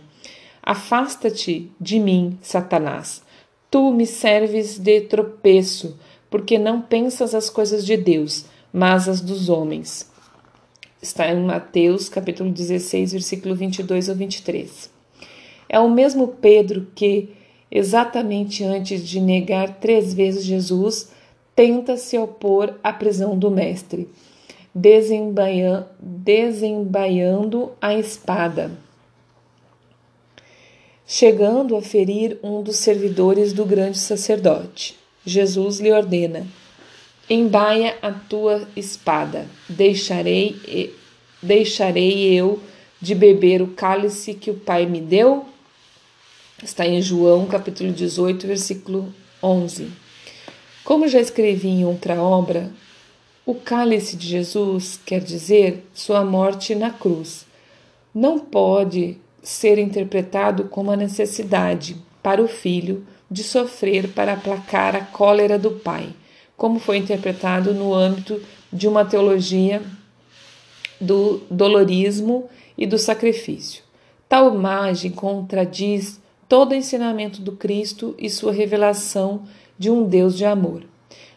Afasta-te 0.62 1.70
de 1.80 1.98
mim, 1.98 2.38
Satanás. 2.40 3.22
Tu 3.70 3.92
me 3.92 4.06
serves 4.06 4.78
de 4.78 5.00
tropeço, 5.02 5.98
porque 6.30 6.58
não 6.58 6.80
pensas 6.80 7.34
as 7.34 7.50
coisas 7.50 7.84
de 7.84 7.96
Deus, 7.96 8.44
mas 8.72 9.08
as 9.08 9.20
dos 9.20 9.48
homens. 9.48 10.08
Está 11.02 11.28
em 11.28 11.44
Mateus, 11.44 12.08
capítulo 12.08 12.50
16, 12.50 13.12
versículo 13.12 13.54
22 13.54 14.08
ao 14.08 14.14
23. 14.14 14.90
É 15.68 15.78
o 15.78 15.90
mesmo 15.90 16.28
Pedro 16.28 16.86
que, 16.94 17.30
exatamente 17.70 18.62
antes 18.62 19.06
de 19.06 19.20
negar 19.20 19.80
três 19.80 20.14
vezes 20.14 20.44
Jesus, 20.44 21.10
tenta 21.54 21.96
se 21.96 22.18
opor 22.18 22.74
à 22.82 22.92
prisão 22.92 23.38
do 23.38 23.48
mestre, 23.50 24.08
desembaiando 24.74 25.86
a 27.80 27.94
espada, 27.94 28.72
chegando 31.06 31.76
a 31.76 31.82
ferir 31.82 32.38
um 32.42 32.62
dos 32.62 32.76
servidores 32.76 33.52
do 33.52 33.64
grande 33.64 33.98
sacerdote. 33.98 34.98
Jesus 35.24 35.78
lhe 35.78 35.92
ordena: 35.92 36.44
Embaia 37.30 37.96
a 38.02 38.10
tua 38.10 38.66
espada, 38.74 39.46
deixarei, 39.68 40.92
deixarei 41.42 42.34
eu 42.34 42.58
de 43.00 43.14
beber 43.14 43.62
o 43.62 43.68
cálice 43.68 44.34
que 44.34 44.50
o 44.50 44.54
Pai 44.54 44.86
me 44.86 45.00
deu? 45.00 45.46
Está 46.62 46.86
em 46.86 47.00
João 47.00 47.46
capítulo 47.46 47.92
18, 47.92 48.46
versículo 48.46 49.14
11. 49.42 50.03
Como 50.84 51.08
já 51.08 51.18
escrevi 51.18 51.68
em 51.68 51.84
outra 51.86 52.20
obra, 52.20 52.70
o 53.46 53.54
cálice 53.54 54.16
de 54.16 54.28
Jesus 54.28 55.00
quer 55.04 55.20
dizer 55.20 55.86
sua 55.94 56.22
morte 56.22 56.74
na 56.74 56.90
cruz. 56.90 57.46
Não 58.14 58.38
pode 58.38 59.16
ser 59.42 59.78
interpretado 59.78 60.64
como 60.64 60.90
a 60.90 60.96
necessidade 60.96 61.96
para 62.22 62.42
o 62.42 62.46
filho 62.46 63.06
de 63.30 63.42
sofrer 63.42 64.08
para 64.08 64.34
aplacar 64.34 64.94
a 64.94 65.00
cólera 65.00 65.58
do 65.58 65.70
pai, 65.70 66.10
como 66.54 66.78
foi 66.78 66.98
interpretado 66.98 67.72
no 67.72 67.94
âmbito 67.94 68.40
de 68.70 68.86
uma 68.86 69.06
teologia 69.06 69.82
do 71.00 71.40
dolorismo 71.50 72.48
e 72.76 72.86
do 72.86 72.98
sacrifício. 72.98 73.82
Tal 74.28 74.54
imagem 74.54 75.10
contradiz 75.10 76.20
todo 76.46 76.72
o 76.72 76.74
ensinamento 76.74 77.40
do 77.40 77.52
Cristo 77.52 78.14
e 78.18 78.28
sua 78.28 78.52
revelação 78.52 79.44
de 79.78 79.90
um 79.90 80.04
Deus 80.04 80.36
de 80.36 80.44
amor. 80.44 80.82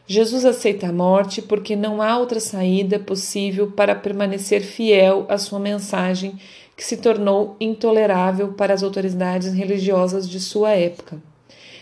Jesus 0.05 0.45
aceita 0.45 0.87
a 0.87 0.93
morte 0.93 1.41
porque 1.41 1.75
não 1.75 2.01
há 2.01 2.17
outra 2.17 2.39
saída 2.39 2.97
possível 2.97 3.71
para 3.71 3.93
permanecer 3.93 4.61
fiel 4.61 5.25
à 5.27 5.37
sua 5.37 5.59
mensagem 5.59 6.39
que 6.77 6.83
se 6.83 6.97
tornou 6.97 7.57
intolerável 7.59 8.53
para 8.53 8.73
as 8.73 8.83
autoridades 8.83 9.53
religiosas 9.53 10.29
de 10.29 10.39
sua 10.39 10.71
época. 10.71 11.21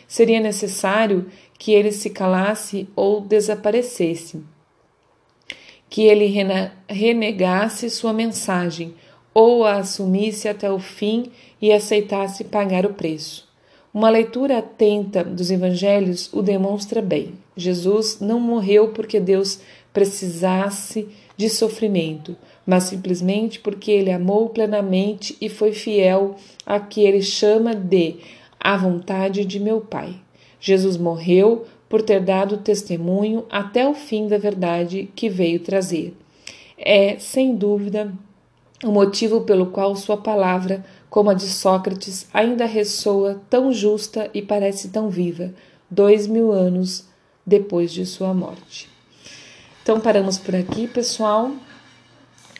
Seria 0.08 0.40
necessário 0.40 1.30
que 1.60 1.72
ele 1.72 1.92
se 1.92 2.10
calasse 2.10 2.88
ou 2.96 3.22
desaparecesse, 3.22 4.42
que 5.90 6.04
ele 6.04 6.26
renegasse 6.88 7.90
sua 7.90 8.14
mensagem 8.14 8.96
ou 9.34 9.66
a 9.66 9.74
assumisse 9.74 10.48
até 10.48 10.72
o 10.72 10.80
fim 10.80 11.32
e 11.62 11.72
aceitasse 11.72 12.46
pagar 12.46 12.86
o 12.86 12.94
preço. 12.94 13.46
Uma 13.96 14.10
leitura 14.10 14.58
atenta 14.58 15.24
dos 15.24 15.50
evangelhos 15.50 16.30
o 16.34 16.42
demonstra 16.42 17.02
bem. 17.02 17.36
Jesus 17.56 18.20
não 18.20 18.42
morreu 18.42 18.90
porque 18.90 19.22
Deus 19.22 19.62
precisasse 19.94 21.08
de 21.38 21.50
sofrimento, 21.50 22.36
mas 22.68 22.84
simplesmente 22.84 23.58
porque 23.58 23.90
ele 23.90 24.12
amou 24.12 24.50
plenamente 24.50 25.38
e 25.40 25.48
foi 25.48 25.72
fiel 25.72 26.36
a 26.66 26.78
que 26.78 27.06
ele 27.06 27.22
chama 27.22 27.74
de 27.74 28.18
a 28.60 28.76
vontade 28.76 29.46
de 29.46 29.62
meu 29.62 29.80
Pai. 29.80 30.14
Jesus 30.60 30.98
morreu 30.98 31.66
por 31.88 32.02
ter 32.02 32.20
dado 32.20 32.58
testemunho 32.58 33.46
até 33.50 33.88
o 33.88 33.94
fim 33.94 34.28
da 34.28 34.38
verdade 34.38 35.10
que 35.16 35.30
veio 35.30 35.62
trazer. 35.62 36.14
É, 36.78 37.18
sem 37.18 37.56
dúvida, 37.56 38.12
o 38.84 38.92
motivo 38.92 39.42
pelo 39.42 39.68
qual 39.68 39.96
sua 39.96 40.18
palavra 40.18 40.84
como 41.10 41.30
a 41.30 41.34
de 41.34 41.48
Sócrates, 41.48 42.28
ainda 42.34 42.66
ressoa 42.66 43.42
tão 43.50 43.72
justa 43.72 44.30
e 44.34 44.42
parece 44.42 44.90
tão 44.90 45.10
viva, 45.10 45.54
dois 45.90 46.28
mil 46.28 46.52
anos 46.52 47.06
depois 47.46 47.92
de 47.92 48.06
sua 48.06 48.34
morte. 48.34 48.90
Então 49.84 50.00
paramos 50.00 50.38
por 50.38 50.56
aqui, 50.56 50.88
pessoal. 50.88 51.52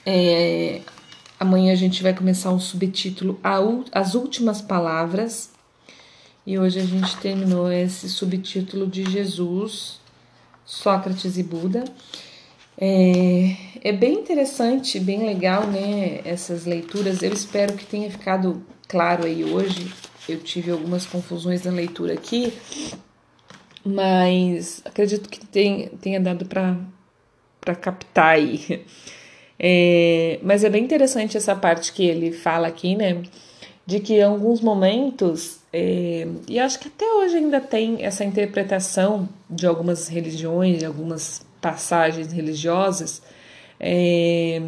É, 0.06 0.82
amanhã 1.40 1.74
a 1.74 1.76
gente 1.76 2.04
vai 2.04 2.14
começar 2.14 2.52
o 2.52 2.60
subtítulo 2.60 3.40
As 3.92 4.14
Últimas 4.14 4.62
Palavras. 4.62 5.50
E 6.46 6.60
hoje 6.60 6.80
a 6.80 6.86
gente 6.86 7.18
terminou 7.18 7.72
esse 7.72 8.08
subtítulo 8.08 8.86
de 8.86 9.04
Jesus, 9.10 10.00
Sócrates 10.64 11.38
e 11.38 11.44
Buda. 11.44 11.84
É, 12.78 13.56
é 13.82 13.92
bem 13.94 14.16
interessante, 14.16 15.00
bem 15.00 15.26
legal, 15.26 15.66
né? 15.68 16.22
Essas 16.26 16.66
leituras. 16.66 17.22
Eu 17.22 17.32
espero 17.32 17.74
que 17.74 17.86
tenha 17.86 18.10
ficado 18.12 18.66
claro 18.88 19.26
aí 19.26 19.44
hoje. 19.44 19.94
Eu 20.28 20.40
tive 20.40 20.72
algumas 20.72 21.06
confusões 21.06 21.64
na 21.64 21.72
leitura 21.72 22.14
aqui, 22.14 22.52
mas 23.86 24.82
acredito 24.84 25.30
que 25.30 25.46
tenha 25.46 26.20
dado 26.20 26.46
para 26.46 27.76
captar 27.76 28.36
aí. 28.36 28.84
É, 29.58 30.40
mas 30.44 30.64
é 30.64 30.70
bem 30.70 30.84
interessante 30.84 31.38
essa 31.38 31.56
parte 31.56 31.94
que 31.94 32.04
ele 32.04 32.32
fala 32.32 32.68
aqui, 32.68 32.96
né? 32.96 33.24
De 33.86 34.00
que 34.00 34.16
em 34.16 34.24
alguns 34.24 34.60
momentos, 34.62 35.60
é, 35.72 36.28
e 36.48 36.60
acho 36.60 36.80
que 36.80 36.88
até 36.88 37.06
hoje 37.06 37.38
ainda 37.38 37.62
tem 37.62 38.04
essa 38.04 38.26
interpretação 38.26 39.30
de 39.50 39.68
algumas 39.68 40.08
religiões, 40.08 40.80
de 40.80 40.86
algumas 40.86 41.46
passagens 41.66 42.32
religiosas, 42.32 43.24
é, 43.80 44.62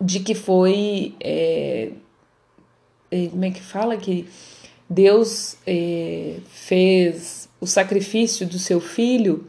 de 0.00 0.20
que 0.20 0.36
foi. 0.36 1.16
É, 1.20 1.90
é 3.10 3.26
como 3.26 3.44
é 3.44 3.50
que 3.50 3.60
fala? 3.60 3.96
Que 3.96 4.28
Deus 4.88 5.56
é, 5.66 6.36
fez 6.48 7.48
o 7.60 7.66
sacrifício 7.66 8.46
do 8.46 8.56
seu 8.56 8.80
filho 8.80 9.48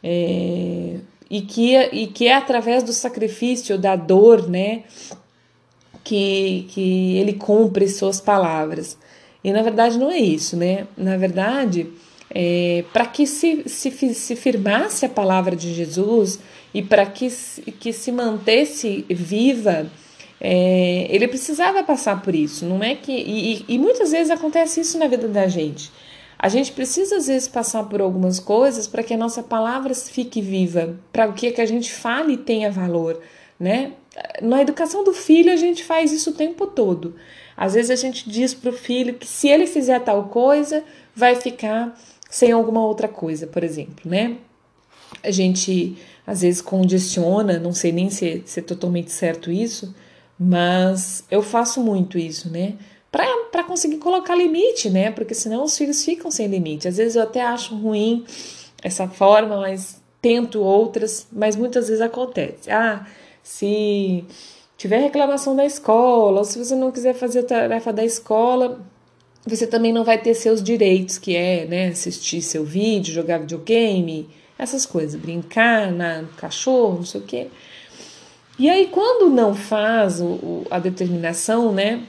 é, 0.00 1.00
e, 1.28 1.42
que, 1.42 1.76
e 1.76 2.06
que 2.06 2.28
é 2.28 2.34
através 2.34 2.84
do 2.84 2.92
sacrifício, 2.92 3.76
da 3.76 3.96
dor, 3.96 4.48
né, 4.48 4.84
que, 6.04 6.66
que 6.70 7.16
ele 7.16 7.32
cumpre 7.32 7.88
suas 7.88 8.20
palavras. 8.20 8.96
E 9.42 9.52
na 9.52 9.60
verdade 9.60 9.98
não 9.98 10.08
é 10.08 10.18
isso, 10.18 10.56
né? 10.56 10.86
Na 10.96 11.16
verdade, 11.16 11.92
é, 12.34 12.84
para 12.92 13.06
que 13.06 13.26
se, 13.26 13.62
se, 13.66 13.90
se 14.12 14.36
firmasse 14.36 15.06
a 15.06 15.08
palavra 15.08 15.54
de 15.54 15.72
Jesus 15.72 16.40
e 16.74 16.82
para 16.82 17.06
que, 17.06 17.28
que 17.78 17.92
se 17.92 18.10
mantesse 18.10 19.04
viva 19.08 19.88
é, 20.46 21.06
ele 21.08 21.26
precisava 21.26 21.82
passar 21.82 22.20
por 22.20 22.34
isso, 22.34 22.66
não 22.66 22.82
é 22.82 22.94
que. 22.94 23.12
E, 23.12 23.64
e, 23.66 23.78
muitas 23.78 24.10
vezes 24.10 24.30
acontece 24.30 24.80
isso 24.80 24.98
na 24.98 25.06
vida 25.06 25.26
da 25.26 25.48
gente. 25.48 25.90
A 26.38 26.50
gente 26.50 26.72
precisa, 26.72 27.16
às 27.16 27.28
vezes, 27.28 27.48
passar 27.48 27.84
por 27.84 28.02
algumas 28.02 28.38
coisas 28.38 28.86
para 28.86 29.02
que 29.02 29.14
a 29.14 29.16
nossa 29.16 29.42
palavra 29.42 29.94
fique 29.94 30.42
viva, 30.42 30.98
para 31.10 31.32
que, 31.32 31.58
a 31.58 31.64
gente 31.64 31.90
fale 31.90 32.36
tenha 32.36 32.70
valor, 32.70 33.18
né? 33.58 33.92
Na 34.42 34.60
educação 34.60 35.02
do 35.02 35.14
filho, 35.14 35.50
a 35.50 35.56
gente 35.56 35.82
faz 35.82 36.12
isso 36.12 36.30
o 36.30 36.34
tempo 36.34 36.66
todo. 36.66 37.14
Às 37.56 37.72
vezes, 37.72 37.90
a 37.90 37.96
gente 37.96 38.28
diz 38.28 38.52
para 38.52 38.68
o 38.68 38.74
filho 38.74 39.14
que 39.14 39.26
se 39.26 39.48
ele 39.48 39.66
fizer 39.66 40.00
tal 40.00 40.24
coisa, 40.24 40.84
vai 41.16 41.36
ficar 41.36 41.98
sem 42.34 42.50
alguma 42.50 42.84
outra 42.84 43.06
coisa, 43.06 43.46
por 43.46 43.62
exemplo, 43.62 44.10
né? 44.10 44.38
A 45.22 45.30
gente, 45.30 45.96
às 46.26 46.40
vezes, 46.40 46.60
congestiona, 46.60 47.60
não 47.60 47.72
sei 47.72 47.92
nem 47.92 48.10
se, 48.10 48.42
se 48.44 48.58
é 48.58 48.62
totalmente 48.62 49.12
certo 49.12 49.52
isso, 49.52 49.94
mas 50.36 51.22
eu 51.30 51.40
faço 51.44 51.80
muito 51.80 52.18
isso, 52.18 52.50
né? 52.50 52.74
Para 53.08 53.62
conseguir 53.62 53.98
colocar 53.98 54.34
limite, 54.34 54.90
né? 54.90 55.12
Porque 55.12 55.32
senão 55.32 55.62
os 55.62 55.78
filhos 55.78 56.04
ficam 56.04 56.28
sem 56.28 56.48
limite. 56.48 56.88
Às 56.88 56.96
vezes 56.96 57.14
eu 57.14 57.22
até 57.22 57.40
acho 57.40 57.76
ruim 57.76 58.24
essa 58.82 59.06
forma, 59.06 59.60
mas 59.60 60.02
tento 60.20 60.60
outras, 60.60 61.28
mas 61.30 61.54
muitas 61.54 61.86
vezes 61.86 62.02
acontece. 62.02 62.68
Ah, 62.68 63.06
se 63.44 64.24
tiver 64.76 64.98
reclamação 64.98 65.54
da 65.54 65.64
escola, 65.64 66.40
ou 66.40 66.44
se 66.44 66.58
você 66.58 66.74
não 66.74 66.90
quiser 66.90 67.14
fazer 67.14 67.38
a 67.38 67.44
tarefa 67.44 67.92
da 67.92 68.04
escola, 68.04 68.84
você 69.46 69.66
também 69.66 69.92
não 69.92 70.04
vai 70.04 70.18
ter 70.18 70.34
seus 70.34 70.62
direitos, 70.62 71.18
que 71.18 71.36
é 71.36 71.66
né, 71.66 71.88
assistir 71.88 72.40
seu 72.40 72.64
vídeo, 72.64 73.12
jogar 73.12 73.38
videogame, 73.38 74.28
essas 74.58 74.86
coisas, 74.86 75.20
brincar 75.20 75.90
na 75.92 76.24
cachorro, 76.36 76.96
não 76.96 77.04
sei 77.04 77.20
o 77.20 77.24
quê. 77.24 77.48
E 78.58 78.70
aí, 78.70 78.86
quando 78.86 79.28
não 79.28 79.54
faz 79.54 80.20
o, 80.20 80.26
o, 80.26 80.66
a 80.70 80.78
determinação, 80.78 81.72
né? 81.72 82.02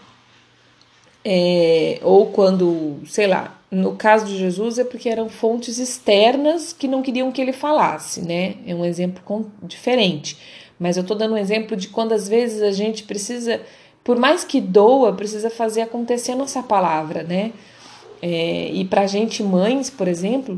É, 1.28 2.00
ou 2.04 2.28
quando, 2.28 3.00
sei 3.08 3.26
lá, 3.26 3.60
no 3.72 3.96
caso 3.96 4.28
de 4.28 4.38
Jesus 4.38 4.78
é 4.78 4.84
porque 4.84 5.10
eram 5.10 5.28
fontes 5.28 5.80
externas 5.80 6.72
que 6.72 6.88
não 6.88 7.02
queriam 7.02 7.32
que 7.32 7.42
ele 7.42 7.52
falasse, 7.52 8.22
né? 8.22 8.58
É 8.68 8.76
um 8.76 8.86
exemplo 8.86 9.24
com, 9.26 9.46
diferente. 9.64 10.38
Mas 10.80 10.98
eu 10.98 11.02
estou 11.02 11.18
dando 11.18 11.34
um 11.34 11.38
exemplo 11.38 11.76
de 11.76 11.88
quando 11.88 12.14
às 12.14 12.28
vezes 12.30 12.62
a 12.62 12.72
gente 12.72 13.04
precisa, 13.04 13.60
por 14.06 14.18
mais 14.18 14.46
que 14.46 14.62
doa, 14.62 15.12
precisa 15.12 15.50
fazer 15.50 15.82
acontecer 15.82 16.32
a 16.32 16.36
nossa 16.36 16.64
palavra, 16.64 17.24
né? 17.24 17.52
É, 18.22 18.70
e 18.72 18.86
para 18.86 19.06
gente, 19.06 19.44
mães, 19.44 19.90
por 19.90 20.08
exemplo, 20.08 20.58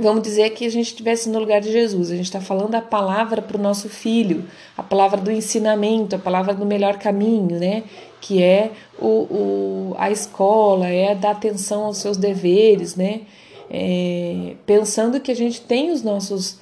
Vamos 0.00 0.22
dizer 0.22 0.50
que 0.50 0.64
a 0.64 0.70
gente 0.70 0.86
estivesse 0.86 1.28
no 1.28 1.40
lugar 1.40 1.60
de 1.60 1.72
Jesus, 1.72 2.12
a 2.12 2.14
gente 2.14 2.26
está 2.26 2.40
falando 2.40 2.72
a 2.76 2.80
palavra 2.80 3.42
para 3.42 3.56
o 3.56 3.60
nosso 3.60 3.88
filho, 3.88 4.44
a 4.76 4.82
palavra 4.82 5.20
do 5.20 5.30
ensinamento, 5.30 6.14
a 6.14 6.18
palavra 6.18 6.54
do 6.54 6.64
melhor 6.64 6.98
caminho, 6.98 7.58
né? 7.58 7.82
Que 8.20 8.40
é 8.40 8.70
o, 8.96 9.06
o 9.06 9.94
a 9.98 10.08
escola, 10.08 10.86
é 10.86 11.16
dar 11.16 11.32
atenção 11.32 11.84
aos 11.84 11.98
seus 11.98 12.16
deveres, 12.16 12.94
né? 12.94 13.22
É, 13.68 14.54
pensando 14.64 15.18
que 15.18 15.32
a 15.32 15.36
gente 15.36 15.60
tem 15.62 15.90
os 15.90 16.02
nossos 16.04 16.60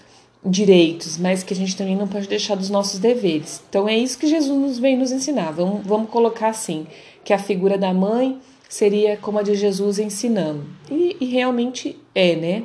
direitos, 0.49 1.19
mas 1.19 1.43
que 1.43 1.53
a 1.53 1.57
gente 1.57 1.77
também 1.77 1.97
não 1.97 2.07
pode 2.07 2.29
deixar 2.29 2.55
dos 2.55 2.71
nossos 2.71 2.99
deveres. 2.99 3.63
Então 3.69 3.89
é 3.89 3.97
isso 3.97 4.19
que 4.19 4.27
Jesus 4.27 4.59
nos 4.59 4.79
vem 4.79 4.97
nos 4.97 5.11
ensinar. 5.11 5.51
Vamos, 5.53 5.85
vamos 5.85 6.11
colocar 6.11 6.49
assim, 6.49 6.87
que 7.25 7.33
a 7.33 7.39
figura 7.39 7.77
da 7.77 7.93
mãe 7.93 8.39
seria 8.69 9.17
como 9.17 9.39
a 9.39 9.43
de 9.43 9.55
Jesus 9.55 9.99
ensinando. 9.99 10.65
E, 10.91 11.17
e 11.21 11.25
realmente 11.27 11.97
é, 12.15 12.37
né? 12.37 12.65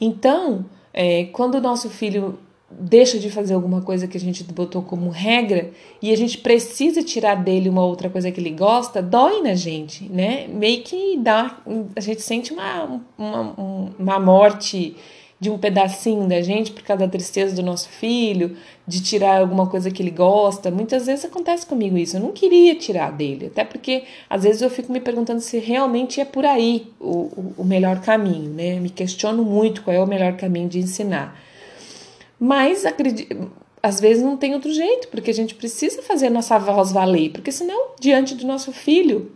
Então, 0.00 0.66
é, 0.92 1.24
quando 1.24 1.56
o 1.56 1.60
nosso 1.60 1.88
filho 1.88 2.38
deixa 2.70 3.18
de 3.18 3.30
fazer 3.30 3.54
alguma 3.54 3.82
coisa 3.82 4.08
que 4.08 4.16
a 4.16 4.20
gente 4.20 4.42
botou 4.44 4.82
como 4.82 5.08
regra 5.08 5.70
e 6.02 6.12
a 6.12 6.16
gente 6.16 6.38
precisa 6.38 7.02
tirar 7.02 7.36
dele 7.36 7.68
uma 7.68 7.84
outra 7.84 8.10
coisa 8.10 8.30
que 8.30 8.40
ele 8.40 8.50
gosta, 8.50 9.00
dói 9.00 9.42
na 9.42 9.54
gente, 9.54 10.04
né? 10.10 10.48
Meio 10.48 10.82
que 10.82 11.16
dá, 11.18 11.60
a 11.94 12.00
gente 12.00 12.22
sente 12.22 12.52
uma, 12.52 13.00
uma, 13.16 13.92
uma 13.98 14.18
morte 14.18 14.96
de 15.44 15.50
um 15.50 15.58
pedacinho 15.58 16.26
da 16.26 16.40
gente 16.40 16.72
por 16.72 16.82
causa 16.82 17.04
da 17.04 17.10
tristeza 17.10 17.54
do 17.54 17.62
nosso 17.62 17.86
filho, 17.90 18.56
de 18.88 19.02
tirar 19.02 19.40
alguma 19.42 19.66
coisa 19.66 19.90
que 19.90 20.02
ele 20.02 20.10
gosta. 20.10 20.70
Muitas 20.70 21.04
vezes 21.04 21.26
acontece 21.26 21.66
comigo 21.66 21.98
isso. 21.98 22.16
Eu 22.16 22.22
não 22.22 22.32
queria 22.32 22.74
tirar 22.74 23.12
dele, 23.12 23.48
até 23.48 23.62
porque 23.62 24.04
às 24.30 24.42
vezes 24.42 24.62
eu 24.62 24.70
fico 24.70 24.90
me 24.90 25.00
perguntando 25.00 25.42
se 25.42 25.58
realmente 25.58 26.18
é 26.18 26.24
por 26.24 26.46
aí 26.46 26.86
o, 26.98 27.10
o, 27.10 27.54
o 27.58 27.64
melhor 27.64 28.00
caminho, 28.00 28.54
né? 28.54 28.80
Me 28.80 28.88
questiono 28.88 29.44
muito 29.44 29.82
qual 29.82 29.94
é 29.94 30.00
o 30.00 30.06
melhor 30.06 30.34
caminho 30.34 30.66
de 30.66 30.78
ensinar. 30.78 31.38
Mas 32.40 32.86
acredito, 32.86 33.52
às 33.82 34.00
vezes 34.00 34.22
não 34.22 34.38
tem 34.38 34.54
outro 34.54 34.72
jeito, 34.72 35.08
porque 35.08 35.30
a 35.30 35.34
gente 35.34 35.54
precisa 35.54 36.00
fazer 36.00 36.28
a 36.28 36.30
nossa 36.30 36.58
voz 36.58 36.90
valer, 36.90 37.32
porque 37.32 37.52
senão, 37.52 37.88
diante 38.00 38.34
do 38.34 38.46
nosso 38.46 38.72
filho, 38.72 39.30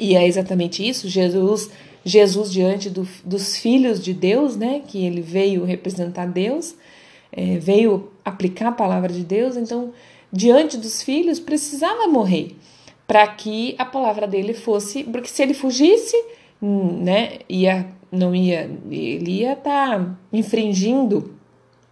e 0.00 0.16
é 0.16 0.26
exatamente 0.26 0.86
isso, 0.86 1.10
Jesus 1.10 1.70
Jesus 2.06 2.52
diante 2.52 2.88
do, 2.88 3.06
dos 3.24 3.56
filhos 3.56 4.00
de 4.02 4.14
Deus, 4.14 4.56
né? 4.56 4.80
Que 4.86 5.04
ele 5.04 5.20
veio 5.20 5.64
representar 5.64 6.26
Deus, 6.26 6.76
é, 7.32 7.58
veio 7.58 8.12
aplicar 8.24 8.68
a 8.68 8.72
palavra 8.72 9.12
de 9.12 9.24
Deus, 9.24 9.56
então 9.56 9.92
diante 10.32 10.76
dos 10.76 11.02
filhos 11.02 11.40
precisava 11.40 12.06
morrer 12.06 12.54
para 13.08 13.26
que 13.26 13.74
a 13.76 13.84
palavra 13.84 14.28
dele 14.28 14.54
fosse, 14.54 15.02
porque 15.02 15.28
se 15.28 15.42
ele 15.42 15.52
fugisse, 15.52 16.16
hum, 16.62 17.02
né? 17.02 17.38
Ia, 17.48 17.88
não 18.12 18.32
ia, 18.32 18.70
ele 18.88 19.40
ia 19.40 19.54
estar 19.54 19.98
tá 19.98 20.16
infringindo, 20.32 21.34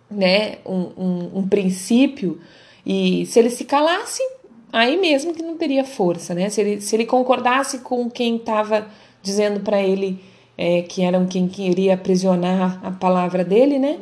né? 0.08 0.58
Um, 0.64 0.92
um, 0.96 1.38
um 1.38 1.48
princípio 1.48 2.40
e 2.86 3.26
se 3.26 3.40
ele 3.40 3.50
se 3.50 3.64
calasse, 3.64 4.22
aí 4.72 4.96
mesmo 4.96 5.34
que 5.34 5.42
não 5.42 5.56
teria 5.56 5.84
força, 5.84 6.34
né? 6.34 6.48
Se 6.50 6.60
ele, 6.60 6.80
se 6.80 6.94
ele 6.94 7.04
concordasse 7.04 7.78
com 7.78 8.08
quem 8.08 8.36
estava 8.36 8.86
dizendo 9.24 9.60
para 9.60 9.82
ele 9.82 10.22
é, 10.56 10.82
que 10.82 11.02
eram 11.02 11.26
quem 11.26 11.48
queria 11.48 11.94
aprisionar 11.94 12.78
a 12.84 12.90
palavra 12.90 13.42
dele, 13.42 13.78
né? 13.78 13.98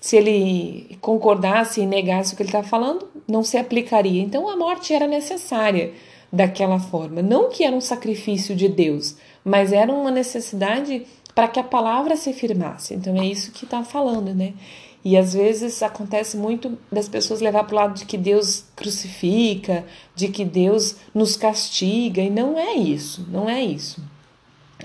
Se 0.00 0.16
ele 0.16 0.98
concordasse 1.00 1.80
e 1.80 1.86
negasse 1.86 2.34
o 2.34 2.36
que 2.36 2.42
ele 2.42 2.50
estava 2.50 2.66
falando, 2.66 3.08
não 3.26 3.42
se 3.42 3.56
aplicaria. 3.56 4.20
Então 4.20 4.48
a 4.48 4.56
morte 4.56 4.92
era 4.92 5.06
necessária 5.06 5.92
daquela 6.30 6.78
forma. 6.78 7.22
Não 7.22 7.48
que 7.48 7.64
era 7.64 7.74
um 7.74 7.80
sacrifício 7.80 8.54
de 8.54 8.68
Deus, 8.68 9.16
mas 9.44 9.72
era 9.72 9.92
uma 9.92 10.10
necessidade 10.10 11.06
para 11.34 11.48
que 11.48 11.60
a 11.60 11.64
palavra 11.64 12.16
se 12.16 12.32
firmasse. 12.32 12.94
Então 12.94 13.16
é 13.16 13.24
isso 13.24 13.52
que 13.52 13.64
está 13.64 13.84
falando, 13.84 14.34
né? 14.34 14.52
E 15.04 15.16
às 15.16 15.34
vezes 15.34 15.82
acontece 15.84 16.36
muito 16.36 16.76
das 16.90 17.08
pessoas 17.08 17.40
levar 17.40 17.62
para 17.64 17.74
o 17.74 17.76
lado 17.76 17.94
de 17.94 18.04
que 18.04 18.18
Deus 18.18 18.64
crucifica, 18.74 19.84
de 20.16 20.26
que 20.28 20.44
Deus 20.44 20.96
nos 21.14 21.36
castiga, 21.36 22.20
e 22.20 22.28
não 22.28 22.58
é 22.58 22.74
isso, 22.74 23.24
não 23.30 23.48
é 23.48 23.62
isso. 23.62 24.02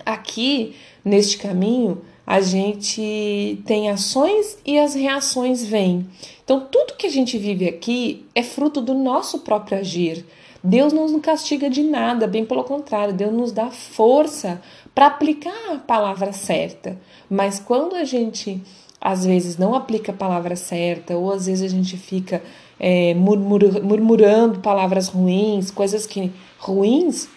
Aqui, 0.05 0.75
neste 1.03 1.37
caminho, 1.37 2.01
a 2.25 2.39
gente 2.41 3.61
tem 3.65 3.89
ações 3.89 4.57
e 4.65 4.79
as 4.79 4.93
reações 4.93 5.63
vêm. 5.63 6.07
Então, 6.43 6.67
tudo 6.71 6.95
que 6.97 7.07
a 7.07 7.11
gente 7.11 7.37
vive 7.37 7.67
aqui 7.67 8.25
é 8.33 8.43
fruto 8.43 8.81
do 8.81 8.93
nosso 8.93 9.39
próprio 9.39 9.79
agir. 9.79 10.25
Deus 10.63 10.93
não 10.93 11.07
nos 11.07 11.21
castiga 11.21 11.69
de 11.69 11.81
nada, 11.81 12.27
bem 12.27 12.45
pelo 12.45 12.63
contrário, 12.63 13.13
Deus 13.13 13.33
nos 13.33 13.51
dá 13.51 13.71
força 13.71 14.61
para 14.93 15.07
aplicar 15.07 15.73
a 15.73 15.77
palavra 15.77 16.31
certa. 16.31 16.97
Mas 17.29 17.59
quando 17.59 17.95
a 17.95 18.03
gente 18.03 18.61
às 19.01 19.25
vezes 19.25 19.57
não 19.57 19.73
aplica 19.73 20.11
a 20.11 20.15
palavra 20.15 20.55
certa, 20.55 21.17
ou 21.17 21.31
às 21.31 21.47
vezes 21.47 21.63
a 21.63 21.75
gente 21.75 21.97
fica 21.97 22.43
é, 22.79 23.15
murmur, 23.15 23.83
murmurando 23.83 24.59
palavras 24.59 25.07
ruins, 25.07 25.71
coisas 25.71 26.05
que 26.05 26.31
ruins, 26.59 27.27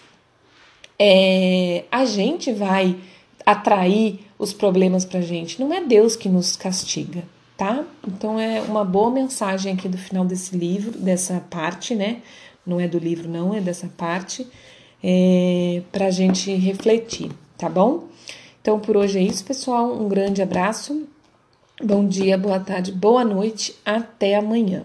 é, 0.97 1.83
a 1.91 2.05
gente 2.05 2.51
vai 2.51 2.95
atrair 3.45 4.19
os 4.37 4.53
problemas 4.53 5.05
para 5.05 5.21
gente. 5.21 5.59
Não 5.59 5.73
é 5.73 5.83
Deus 5.83 6.15
que 6.15 6.27
nos 6.27 6.55
castiga, 6.55 7.23
tá? 7.57 7.83
Então 8.07 8.39
é 8.39 8.61
uma 8.61 8.83
boa 8.83 9.11
mensagem 9.11 9.73
aqui 9.73 9.87
do 9.87 9.97
final 9.97 10.25
desse 10.25 10.55
livro, 10.57 10.97
dessa 10.97 11.39
parte, 11.49 11.95
né? 11.95 12.21
Não 12.65 12.79
é 12.79 12.87
do 12.87 12.97
livro, 12.97 13.29
não, 13.29 13.53
é 13.53 13.61
dessa 13.61 13.87
parte, 13.95 14.47
é, 15.03 15.81
para 15.91 16.07
a 16.07 16.11
gente 16.11 16.51
refletir, 16.55 17.31
tá 17.57 17.69
bom? 17.69 18.05
Então 18.61 18.79
por 18.79 18.97
hoje 18.97 19.19
é 19.19 19.21
isso, 19.21 19.45
pessoal. 19.45 19.93
Um 19.93 20.07
grande 20.07 20.41
abraço 20.41 21.07
Bom 21.83 22.07
dia, 22.07 22.37
boa 22.37 22.57
tarde, 22.57 22.89
boa 22.89 23.25
noite, 23.25 23.75
até 23.83 24.35
amanhã. 24.35 24.83